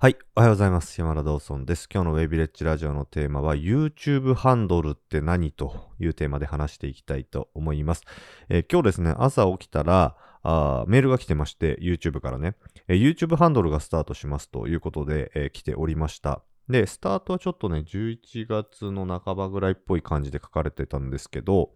[0.00, 0.16] はい。
[0.36, 0.96] おはようございます。
[1.00, 1.88] 山田道尊です。
[1.92, 8.02] 今日のウェビレッジラジオのテーマは YouTube ハンドルって何というテーマで話していきたいと思います。
[8.48, 10.14] えー今日ですね、朝起きたら
[10.44, 12.54] あメールが来てまして、YouTube からね、
[12.86, 16.42] えー YouTube ハンドルがスタートしますということで、えー来ておりました。
[16.68, 21.70] で、スタートはちょっとね、11月の半ばぐらいっぽい感じで書かれてたんですけど、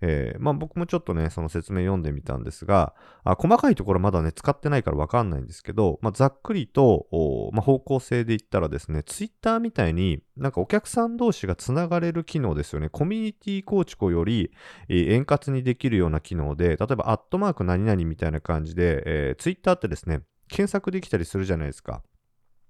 [0.00, 7.06] えーまあ僕もちょっとね、その説明読んでみたんですが、あ細かいところまだね、使ってないからわかんないんですけど、まあ、ざっくりと、
[7.52, 12.88] まあ、方向性で言ったらですね、ツイッターみたいになんかお客さん同士がつながれる機能ですよね。
[12.88, 14.50] コミュニティ構築より、
[14.88, 22.02] えー円滑にできるような機能で、例えばアットマーク何々みたいな感じで、えー、ツイッターってですね、検索できたりするじゃないですか。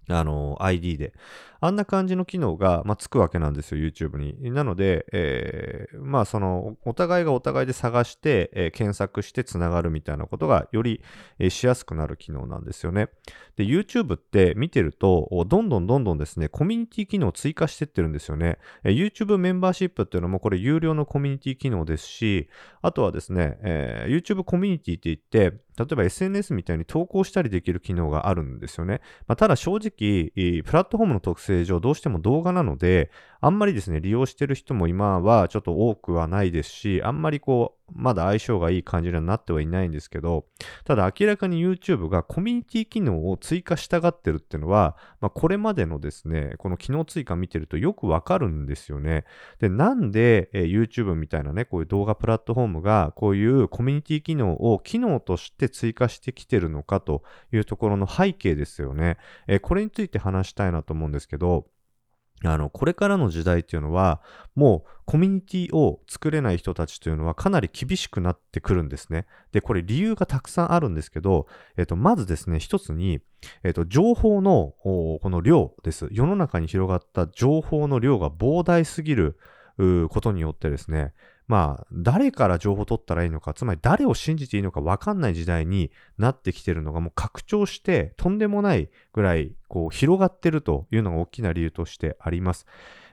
[0.08, 1.14] あの、ID で。
[1.60, 4.50] あんな感じの機能が、まあ、つくわけなんですよ、YouTube に。
[4.50, 11.02] なので、えーまあ、その、お互いがお互いで探して、えー検索してつながるみたいなことが、より、
[11.38, 13.08] えーしやすくなる機能なんですよね。
[13.56, 18.58] で、YouTube って見てると、どんどんどんどんですね、コミュニティ機能を追加してってるんですよね。
[18.82, 22.48] えー YouTube メンバーシップっていうのも、これ有料のコミュニティ機能ですし、
[22.82, 29.00] あとはですね、えー YouTube コミュニティって言って、例えば SNS みたいに投稿したりできる機能があるんですよね。
[29.26, 33.10] まあ、ただ正直、プラットフォームの特性上どうしても動画なので、
[33.44, 40.46] あんまりですね、利用してる人も今はちょっと多くはないですし、あんまりこう、まだ相性がいい感じにはなってはいないんですけど、
[40.86, 49.26] ただ明らかに YouTube がコミュニティ機能を追加したがってるっていうのは、まあ、これまでのですね、この機能追加見てるとよくわかるんですよね。
[49.58, 57.22] で、なんで、え YouTube みたいなね、こういう動画プラットフォームが、こういうコミュニティ機能を機能として追加してきてるのかと
[57.52, 59.18] いうところの背景ですよね。
[59.46, 61.66] えーこれについて話したいなと思うんですけど、
[62.42, 64.20] あの、これからの時代っていうのは、
[64.54, 69.26] もうコミュニティを作れない人たちというのはかなり厳しくなってくるんですね。
[69.52, 71.46] で、これ理由がたくさんあるんですけど、
[71.76, 73.20] えっと、まずですね、一つに、
[73.62, 76.08] えっと、情報の、この量です。
[76.10, 79.38] 世の中に広がった情報の量が膨大すぎる
[79.76, 81.14] ことによってですね、
[81.46, 92.66] まあ、誰から情報を取ったらいいのか、つまり誰を信じていいのか分かんない時代になってきてるのがもう拡張して、とんでもないぐらい、こう、広がってるというのが大きな理由としてあります。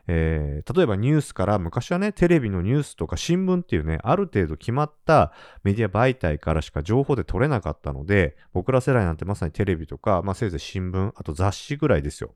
[0.07, 5.31] えー例えばニュースから昔はね、テレビのニュースとか新聞っていうね、ある程度決まった
[5.63, 12.33] メディア媒体からしか情報で取れなかったので、僕ら世代なんてまさにテレビとか、まあせいぜい新聞、あと雑誌ぐらいですよ。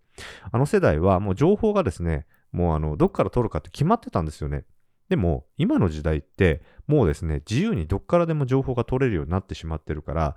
[0.51, 4.66] あの世代はもう情報がですね、もうあの、どっから取るかって決まってたんですよね。
[5.09, 10.35] でも、今の時代って、もうですね、自由にどっからでも情報が取れるようになってしまってるから、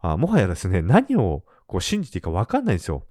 [0.00, 3.04] あもはやですね、何をこう信じていいか分かんないんですよ。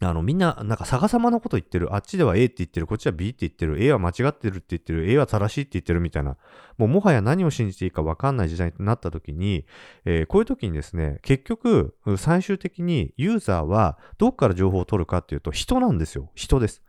[0.00, 1.94] あの、みんな、なんか逆さまのこと言ってる。
[1.94, 2.86] あっちでは A って言ってる。
[2.86, 3.82] こっちは B って言ってる。
[3.82, 5.10] A は間違ってるって言ってる。
[5.10, 6.36] A は正しいって言ってるみたいな。
[6.76, 9.64] もうもはや何を信じていいか分かんない時代になった時に、
[10.04, 16.30] えーこういう時にですね、結局、最終的にユーザーはどっから情報を取るかっていうと人なんですよ。
[16.34, 16.82] 人です。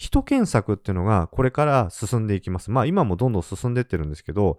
[0.00, 2.70] 人検索っていうのがこれから進んでいきます。
[2.70, 4.56] まあ今もどんどん進んでってるんですけど、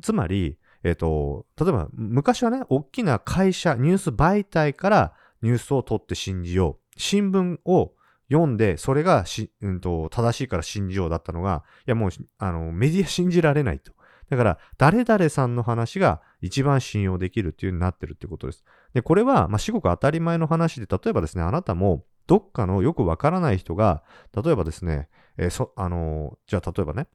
[0.00, 7.00] つまり、えっ、と、例えば昔はね、大きな会社、ニュース媒体からニュースを取って信じよう。
[7.00, 7.94] 新聞を
[8.30, 13.92] 読んで、それがし、うん、と正しいから信じようだったのが、いやもう、あの、メディア信じられないと。
[14.30, 18.64] だから、誰々さんの話が一番信用できるっていう風になってるってことです。
[18.94, 24.02] で、これは、まあ、至極当たり前の話で、例えばですね、あなたも、どっかのよくわからない人が、
[24.34, 27.06] 例えばですね、えーそ、あのーじゃあ例えばね、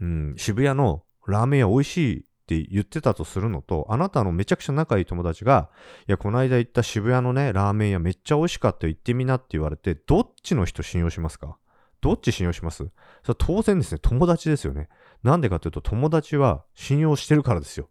[0.00, 5.70] うん、渋谷のラーメン屋美味しいって言ってたとするのと、あなたのめちゃくちゃ仲いい友達が、
[6.06, 11.58] いや、この間行った渋谷のね、ラーメン屋めっちゃ美味しかったよ、行ってみなって言われて、どっちの人信用しますか？
[12.00, 12.76] どっち信用します？
[12.76, 12.90] それ
[13.28, 14.88] は当然ですね、友達ですよね。
[15.22, 17.90] なんでかというと、友達は信用してるからですよ。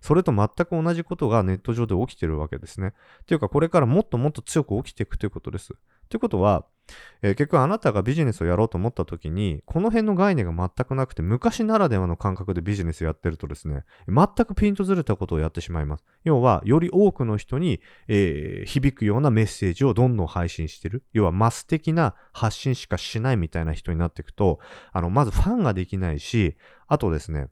[0.00, 2.94] それと全く同じことがネット上で起きてるわけですね。
[3.22, 5.74] っていうか、これからもっともっと強く起きていくということです。
[6.08, 6.64] ということは、
[7.20, 16.04] えー結局あなたがビジネスをやろうと思った時に、この辺の概念が全くなくて、昔ならではの感覚でビジネスやってるとですね、全くピンとずれたことをやってしまいます。
[16.24, 21.04] 要は、より多くの人に、えー響くようなメッセージをどんどん配信してる。
[21.12, 24.60] 要は、マス的な発信しかしないみたいな人になっていくと、
[24.92, 26.56] あの、まずファンができないし、
[26.86, 27.48] あとですね、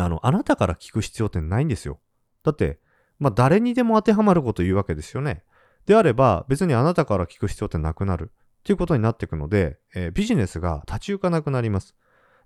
[0.00, 2.00] あの、あなたから聞く必要ってないんですよ。
[2.42, 2.78] だって、
[3.18, 5.42] まあ、誰にでも当てはまること言うわけですよね。
[5.86, 8.30] であれば、別にあなたから聞く必要ってなくなる。
[8.60, 11.94] っていうことになっていくので、えービジネスが立ち行かなくなります。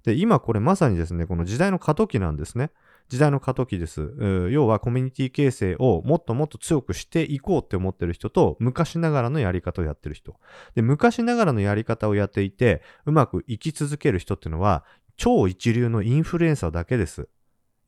[0.05, 2.71] で、今これまさにですね、この時代の過渡期なんですね。
[3.09, 4.13] 時代の過渡期です。
[4.51, 10.37] 要はコミュニティ形成をもっともっと強くしていこうって思ってる人と、昔ながらのやり方をやってる人。
[10.75, 14.85] で、昔ながらのやり方をやっていて、うまく生き続ける人っていうのは、
[15.17, 17.29] 超一流のインフルエンサーだけです。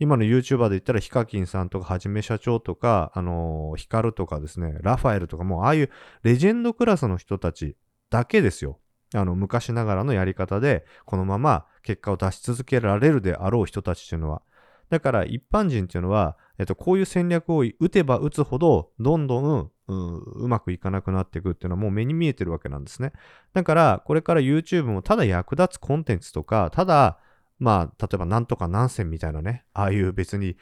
[0.02, 5.90] 今の YouTuber で言ったらヒカキンさんとかはじめ社長とか、あのー、ヒカルとかですね、ラファエルとかもうああいう
[6.25, 7.76] レジェンドクラスの人たち
[8.10, 8.81] だけですよ。
[9.14, 14.43] あの、昔ながらのやり方で、このまま結果を出し続けられるであろう人たちっていうのは。
[14.90, 23.12] だから一般人っていうのは、えっと、こういう戦略を打てば打つほど、どんどん、う、まくいかなくなっていくっていうのはもう目に見えてるわけなんですね。
[23.52, 27.20] だから、これから YouTube もただ役立つコンテンツとか、ただ、
[27.62, 30.56] まあ、例えばなんとか何線みたいなね、ああいう別に、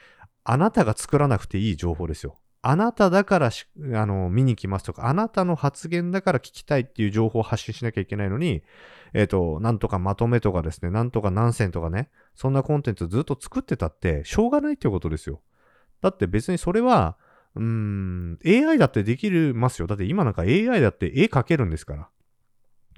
[0.44, 2.38] あなたが作らなくていい情報ですよ。
[2.60, 3.50] あなただから
[3.94, 8.62] あの、見に来ますとか、あなたの発言だから聞きたいっていう情報を発信しなきゃいけないのに、
[9.14, 15.40] えっ、ー、と、なんとかまとめとかですね、なんとか何線とかね、そんなコンテンツずっと作ってたって、しょうがないっていうことですよ。
[16.02, 17.16] だって別にそれは、
[17.54, 19.86] うーん、AI だってできますよ。
[19.86, 22.08] だって今なんか AI だって絵描けるんですから。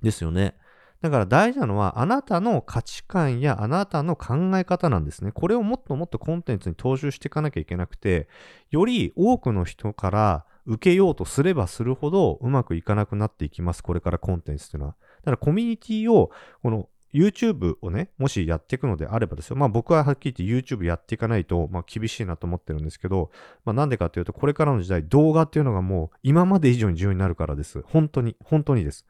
[0.02, 0.56] ですよね。
[1.02, 5.32] だから大事なのは、あなたの価値観やあなたの考え方なんですね。
[5.32, 8.28] これをもっともっとコンテンツに踏襲していかなきゃいけなくて、
[8.70, 13.82] より多くの人から受けようとすればするほどうまくいかなくなっていきます。
[13.82, 14.96] これからコンテンツというのは。
[15.18, 16.30] だからコミュニティを、
[16.62, 19.56] この YouTube をね、もしやっていくのであればですよ。
[19.56, 23.30] まあ僕ははっきり言って YouTube やっていかないと、まあ厳しいなと思ってるんですけど、
[23.64, 27.82] まあなんでかっていうと、これからの時代、動画っていうのがもう今まで以上に重要になるからです。
[27.82, 29.04] 本当に、本当にです。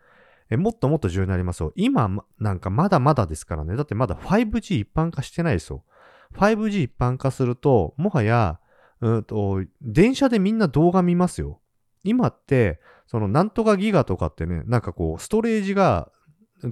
[0.53, 1.73] えもっともっと重要になりますよ。
[1.77, 3.75] 今なんかまだまだですからね。
[3.75, 5.83] だってまだ 5G 一般化してないですよ。
[6.35, 8.61] 5G 一般化すると、もはや、
[9.01, 11.61] うんと、電車でみんな動画見ますよ。
[12.05, 16.13] 今って、そのなんとかギガとかってね、なんかこう、ストレージが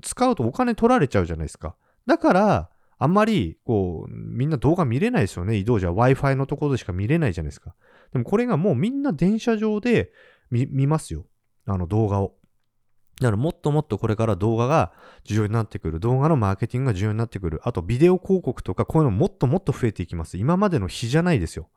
[0.02, 1.74] 使うとお金取られちゃうじゃないですか。
[2.06, 5.56] だから、あんまり、こう、みんな動画見れないですよね。
[5.56, 7.74] 移動じゃ Wi-Fi のところでしか見れないじゃないですか。
[8.12, 10.12] でもこれがもうみんな電車上で
[10.50, 11.24] 見ますよ。
[11.64, 12.34] あの動画を。
[13.20, 14.92] だからもっともっとこれから動画が
[15.24, 16.00] 重要になってくる。
[16.00, 17.60] 動画のマーケティングが重要になってくる。
[17.64, 20.38] あとビデオ広告とかこういうのもっともっと増えていきます。
[20.38, 21.68] 今までの比じゃないですよ。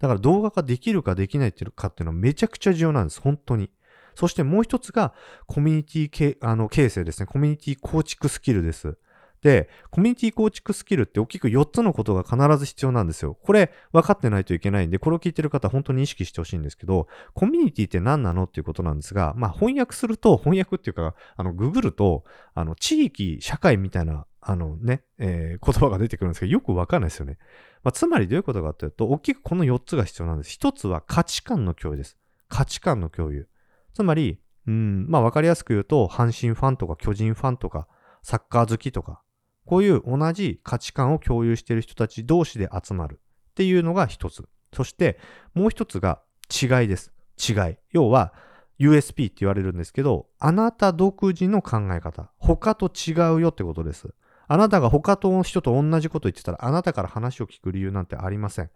[0.00, 3.20] だから動画ができるかできないっていうかっていうのはめちゃくちゃ重要なんです。
[3.20, 3.70] 本当に。
[4.16, 5.14] そしてもう一つが
[5.46, 7.26] コミュニティ系あの形成ですね。
[7.26, 8.98] コミュニティ構築スキルです。
[9.42, 13.34] で、コミュニティ構築スキルって大きく4つのことが必ず必要なんですよ。
[13.34, 22.24] これ分かってないといけないんで、これを聞いてる方本当に意識してほしいんですけど、コミュニティって何なのっていうことなんですが、まあ翻訳すると、翻訳っていうか、あの、ググると、
[22.54, 27.38] あの、地域、社会みたいな、あのね、えー、言葉が出てくるんですけど、よくわかんないですよね。
[27.82, 30.58] まあ、つまりどういうことかというと、大きくこの4つが必要なんです。
[30.58, 32.16] 1つは価値観の共有です。
[32.48, 33.48] 価値観の共有。
[33.94, 37.88] つまり、うん、まあわかりやすく言うと、阪神ファンとか巨人ファンとか、
[38.22, 39.22] サッカー好きとか、
[39.68, 43.20] こういう同じ価値観を共有している人たち同士で集まる
[43.50, 44.48] っていうのが一つ。
[44.72, 45.18] そして
[45.52, 47.12] もう一つが違いです。
[47.38, 47.76] 違い。
[47.92, 48.32] 要は
[48.80, 52.30] USP って言われるんですけど、あなた独自の考え方。
[52.38, 54.08] 他と違うよってことです。
[54.46, 58.70] あなたが他と人と同じこと言ってたら、あなたから話を聞く理由なんてありません。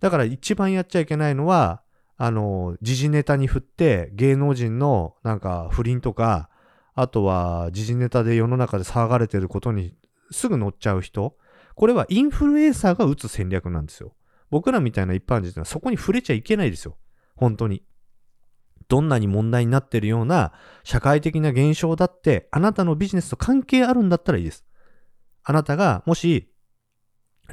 [0.00, 1.82] だから一番やっちゃいけないのは、
[2.16, 6.50] あの、時事ネタに振って芸能人のなんか不倫とか、
[6.94, 9.94] あとは時事ネタで世の中で騒がれてることに
[10.30, 11.36] すぐ乗っちゃう人、
[11.74, 14.14] これはインフルエンサーが打つ戦略なんですよ。
[14.50, 16.96] 僕らみたいな一般人はそこに触れちゃいけないですよ。
[17.36, 17.82] 本当に。
[18.88, 20.52] どんなに問題になってるような
[20.84, 24.64] 社会的な現象だって、あなたのビジネスと関係あるんだったらいいです。
[25.42, 26.50] あなたがもし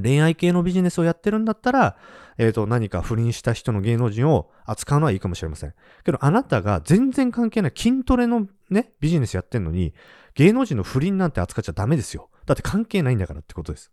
[0.02, 1.98] 恋愛系のビジネスをやってるんだったら、
[2.38, 5.74] えっ、ー、と、何か不倫した人の芸能人を扱うのはいいかもしれません。
[6.04, 9.94] けど、あなたが全然関係ない筋トレのね、ビジネスやってんのに、
[10.36, 12.30] 芸能人の不倫なんて扱っちゃダメですよ。
[12.46, 13.92] だって関係ないんだからってことです。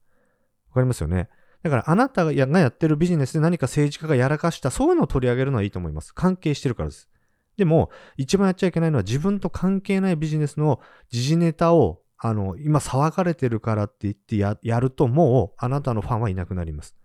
[0.70, 1.28] わかりますよね？
[1.62, 6.14] だからあなたがやってるビジネスで何か政治家がやらかした、そういうのを取り上げるのはいいと思います。
[6.14, 7.10] 関係してるからです。
[7.56, 10.80] でも、一番やっちゃいけないのは自分と関係ないビジネスの
[11.10, 16.96] 時事ネタを、あの、今騒がれてるからって言ってややると、もうあなたのファンはいなくなります。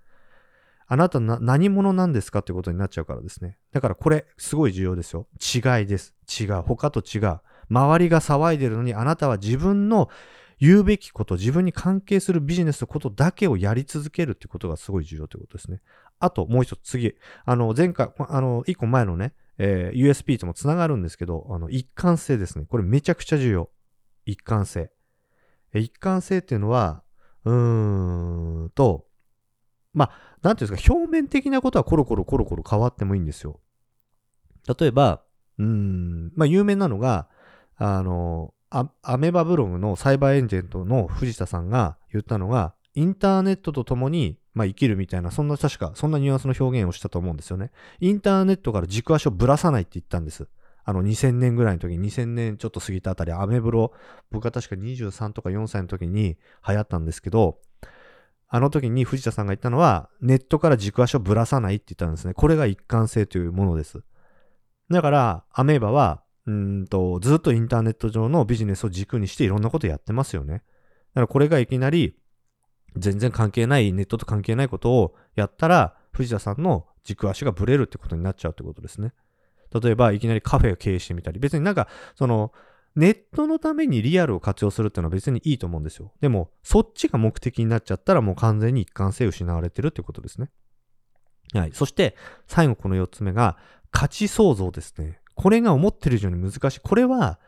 [0.88, 3.58] あなたな何者なんですかってことになっちゃうからですね。
[3.74, 5.28] だからこれ、すごい重要ですよ。
[5.34, 6.16] 違いです。
[6.40, 6.62] 違う。
[6.62, 7.40] 他と違う。
[7.70, 10.10] 周りが騒いでるのに、あなたは自分の
[10.60, 15.82] 言うべきこと、自分に関係するビジネスのことだけをやり続けるってことがすごい重要ということですね。
[16.20, 17.16] あと、もう一つ、次。
[17.46, 22.66] あの、前回、あの、一個前のね、えー、USP ともつながるんですけど、あの、一貫性ですね。
[22.70, 23.70] これめちゃくちゃ重要。
[24.26, 24.92] 一貫性。
[25.74, 27.04] 一貫性っていうのは、
[27.44, 29.06] うーんと、
[29.94, 33.60] まあ、なんていうんですか、表面的なことはコロコロコロコロ変わってもいいんですよ。
[34.80, 35.24] 例えば、
[35.58, 37.30] うーん、まあ、有名なのが、
[37.78, 38.54] あの、
[39.02, 47.72] アメバブログのサイバーエージェントの藤田さんが言ったのが、インターネットと共に、まあ、生きるみたいな、そんな確か、そんなニュアンスの表現をしたと思うんですよね。
[48.00, 50.48] インターネットから軸足をぶらさないって言ったんです。
[50.84, 53.92] あの2000年ぐらいの時、2000年ちょっと過ぎたあたり、アメブロ、
[54.30, 57.60] 僕が確か23とか4歳の時に流行ったんですけど、
[58.48, 62.34] あの時に藤田さんが言ったのは、ネットから軸足をぶらさないって言ったんですね。
[62.34, 64.04] これが一貫性というものです。
[64.92, 70.54] だから、アメーバは、うんと、ずっとインターネット上のビジネスを軸にしていろんなことやってますよね。
[70.54, 70.60] だ
[71.16, 72.18] からこれがいきなり、
[72.96, 79.14] 全然関係ない、ネットと関係ないことをやったら、藤田さんの軸足がぶれるってことになっちゃうってことですね。
[79.82, 82.54] 例えば、いきなりカフェを経営してみたり、別になんか、その、
[82.96, 86.14] ネットのためにリアルを活用するっていうのは別にいいと思うんですよ。
[86.22, 90.50] でも、そっちが目的になっちゃったらもう完全に一貫性失われてるってことですね。
[91.54, 91.72] はい。
[91.74, 92.16] そして、
[92.48, 93.58] 最後この4つ目が、
[93.92, 95.20] 価値創造ですね。
[95.36, 96.80] これが思ってる以上に難しい。
[96.80, 97.40] これは、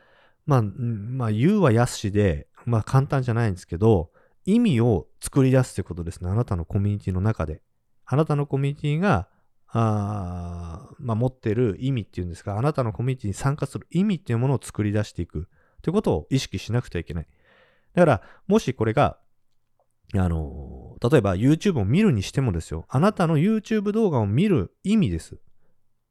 [0.46, 4.12] まあ、まあ、言うは安しで、まあ簡単じゃないんですけど、
[4.46, 6.30] 意味を作り出すってことですね。
[6.30, 7.62] あなたのコミュニティの中で。
[8.06, 9.28] あなたのコミュニティが、
[9.68, 15.50] あまあ、持ってる意味っていうんですか、あなたのコミュニティに参加する意味っていうものを作り出していく
[15.82, 17.28] ということを意識しなくてはいけない。
[17.94, 19.18] だから、もしこれが、
[20.14, 25.38] あの、例えば YouTube を見るにしてもですよ、あなたの YouTube 動画を見る意味です。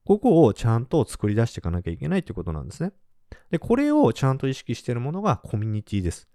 [0.07, 2.93] ここをちゃんと作り出していかなきゃいけないということなんですね。
[3.51, 6.29] で、これをちゃんと意識しているものがコミュニティです。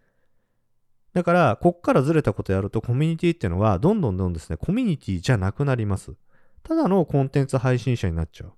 [1.13, 6.13] だから、こっからずれたことやると、コミュニティっていうのは、どんどんどんですね、コミュニティじゃなくなります。
[6.63, 8.53] ただのコンテンツ配信者になっちゃう。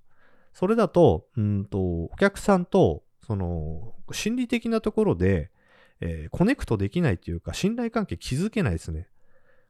[0.51, 5.51] それだと、うんと、お客さんと、その、心理的なところで、
[5.99, 9.07] えー、コネクトできないというか、信頼関係築けないですね。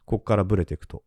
[0.06, 1.04] こっからブレていくと。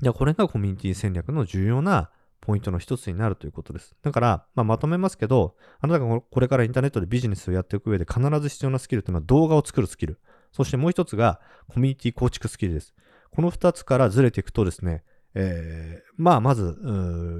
[0.00, 3.96] じゃあ、これがコミュニティ戦略の重要なポイントの一つになるということです。
[4.02, 10.20] だから、まあ、まとめますけど、あなたがこれからインターネットでビジネスをやっていく上で必ず必要なスキルというのは動画を作るスキル。
[10.52, 12.94] そしてもう一つがコミュニティ構築スキルです。
[13.30, 16.78] この二つからずれていくとですね、えー、まあ、まず、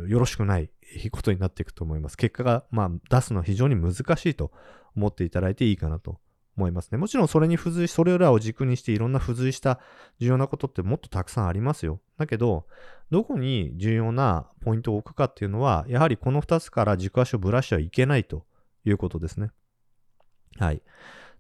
[0.09, 0.71] よろしくない
[1.11, 2.17] ことになっていくと思います。
[2.17, 4.53] 結果が、まあ、出すのは非常に難しいと
[4.95, 6.19] 思っていただいていいかなと
[6.57, 6.99] 思いますね。
[6.99, 9.79] もちろんそれに付随、それらを軸にしていろんな付随した
[10.19, 12.01] 重要なことってもっとたくさんありますよ。
[12.19, 12.67] だけど、
[13.11, 18.45] どこに重要なポイントを置くかっていうのは、やはりこの2つから軸足をぶらしてはいけないと
[18.85, 19.51] いうことですね。
[20.59, 20.83] はい。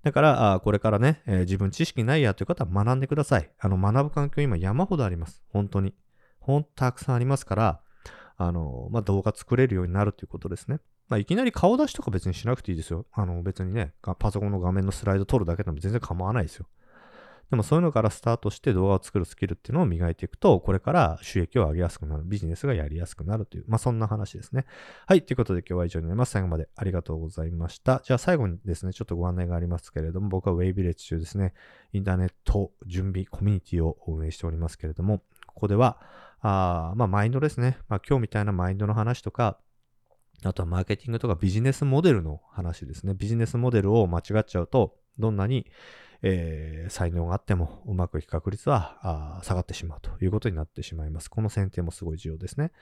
[0.02, 3.50] だから、あこれからね、えー、自分知識ないやという方は学んでください。
[3.58, 5.42] あの、学ぶ環境今山ほどあります。
[5.48, 5.94] 本当に。
[6.38, 7.80] ほんとたくさんありますから、
[8.36, 10.78] あの、まあ、動画作れるようになるということですね。
[11.08, 13.06] まあ、いきなり顔出しとか別にしなくていいですよ。
[13.12, 16.66] あの、別にね、パソコンの画面のスライド撮るだけでも全然構わないですよ。
[17.50, 24.66] でもそういうのからスタートして動画を作るスキルっていうのを磨いていくと、これから収益を上げやすくなる、ビジネスがやりやすくなるという、まあそんな話ですね。
[25.06, 25.22] はい。
[25.22, 26.32] ということで今日は以上になります。
[26.32, 28.00] 最後までありがとうございました。
[28.04, 31.54] じゃあ最後にですね、ちょっとご案内がありますけれども、僕は Way Village 中ですね、
[31.92, 36.00] インターネット準備コミュニティを運営しておりますけれども、ここでは、
[36.40, 37.78] あまあマインドですね。
[37.88, 39.60] まあ今日みたいなマインドの話とか、
[40.44, 43.14] あとはマーケティングとかビジネスモデルの話ですね。
[43.14, 45.66] ビジネスモデルを間違っちゃうと、どんなに、
[46.22, 51.28] えー、才能があってもうまくいく確率は下がってしまうということになってしまいます。
[51.28, 52.72] この選定もすごい重要ですね。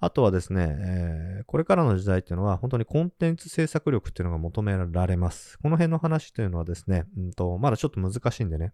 [0.00, 5.58] あとはですね、えー、これからの時代っていうのは本当にコンテンツ制作力っていうのが求められます。
[5.60, 8.72] この辺の話というのはですね、うんと、まだちょっと難しいんでね、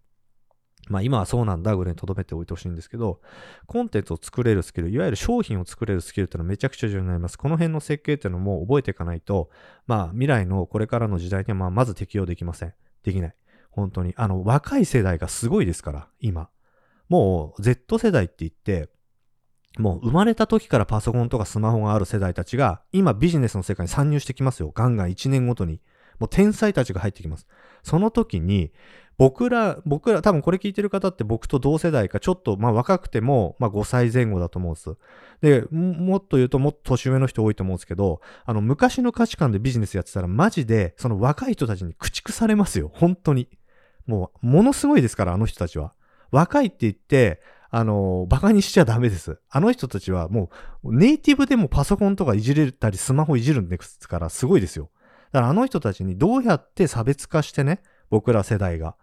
[0.87, 3.21] まあ今はそうなんだぐらいに留めておいてほしいんですけど、
[3.67, 7.37] コンテンツを作れるスキル、いわゆる商品を作れるスキルっていうのはめちゃくちゃ重要になります。
[7.37, 9.49] この辺の設計っていうのも覚えていかないと、
[9.85, 12.73] まあ未来のこれからの時代にはまあまず適用できません。
[13.03, 13.35] できない。
[13.71, 14.13] 本当に。
[14.17, 16.49] あの、若い世代がすごいですから、今。
[17.07, 18.89] もう Z 世代って言って、
[19.77, 24.71] もう生まれた時からパソコンとかスマホがある世代たちが、今ビジネスの世界に参入してきますよ。
[24.73, 25.81] ガンガン1年ごとに。
[26.19, 27.47] もう天才たちが入ってきます。
[27.83, 28.71] その時に、
[29.19, 34.97] 僕ら、僕ら、多分これ聞いてる方って僕と同世代か、ちょっと、まあ若くても、まあ5歳前後だと思うんです。
[35.41, 42.91] で、もっと言うともっと年上の人多いと思うんですけど、あの、昔の価値観でビジネスやってたら、マジで、その若い人たちに駆逐されますよ。
[42.93, 43.49] 本当に。
[44.07, 45.93] もう、ものすごいですから、あの人たちは。
[46.31, 49.39] 若いって言って、あの、馬鹿にしちゃダメです。
[49.49, 50.49] あの人たちはも
[50.83, 54.89] う、ネイティブでもパソコンとかいじれたり、スマホいじるんですから、すごいですよ。
[55.31, 58.95] だからあの人たちにどうやって差別化してね、僕ら世代が。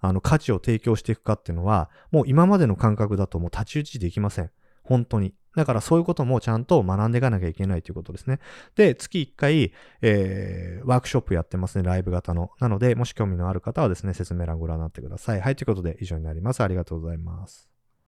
[0.00, 4.50] あの、価値を提供していくかっていうのは、もう今までの感覚だともう太刀打ちできません。
[4.82, 5.34] 本当に。
[5.56, 8.38] だからそういうこともちゃんと学んでいかなきゃいけないということですね。
[8.76, 12.50] で、月1回、えー、ワークショップやってますね、ライブ型の。
[12.60, 15.40] なので、もし興味のある方はですね、説明欄ご覧になってください。
[15.40, 16.62] はい、ということで以上になります。
[16.62, 17.69] ありがとうございます。